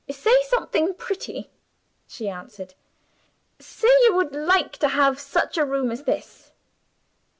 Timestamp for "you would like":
4.05-4.71